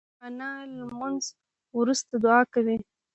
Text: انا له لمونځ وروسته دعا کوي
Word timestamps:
انا 0.25 0.51
له 0.75 0.83
لمونځ 0.89 1.23
وروسته 1.77 2.13
دعا 2.23 2.41
کوي 2.53 2.77